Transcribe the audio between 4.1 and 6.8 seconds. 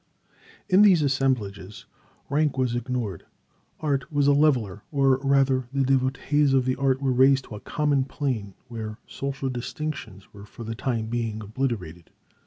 was a leveller, or, rather, the devotees of the